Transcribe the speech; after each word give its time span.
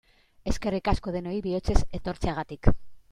Eskerrik 0.51 0.89
asko 0.93 1.13
denoi 1.17 1.35
bihotzez 1.49 1.77
etortzeagatik! 1.99 2.73